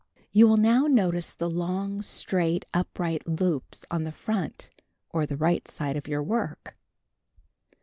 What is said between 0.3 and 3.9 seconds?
You will now notice the long straight upright loops